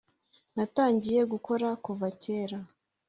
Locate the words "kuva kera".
1.85-2.57